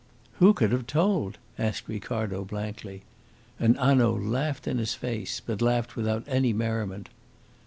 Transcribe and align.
"Who 0.39 0.55
could 0.55 0.71
have 0.71 0.87
told?" 0.87 1.37
asked 1.59 1.87
Ricardo 1.87 2.43
blankly, 2.43 3.03
and 3.59 3.77
Hanaud 3.77 4.17
laughed 4.17 4.67
in 4.67 4.79
his 4.79 4.95
face, 4.95 5.39
but 5.45 5.61
laughed 5.61 5.95
without 5.95 6.23
any 6.25 6.53
merriment. 6.53 7.09